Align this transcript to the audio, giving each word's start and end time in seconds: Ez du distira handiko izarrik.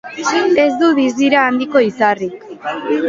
Ez 0.63 0.69
du 0.79 0.89
distira 1.01 1.43
handiko 1.49 1.83
izarrik. 1.91 2.43